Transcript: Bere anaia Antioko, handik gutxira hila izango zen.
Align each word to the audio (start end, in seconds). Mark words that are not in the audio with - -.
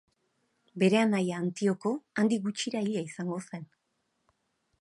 Bere 0.83 0.99
anaia 1.01 1.35
Antioko, 1.43 1.93
handik 2.23 2.43
gutxira 2.49 2.85
hila 2.87 3.07
izango 3.11 3.41
zen. 3.51 3.73